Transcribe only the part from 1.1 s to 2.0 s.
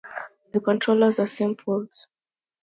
are simple.